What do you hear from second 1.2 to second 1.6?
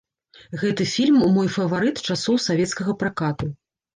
мой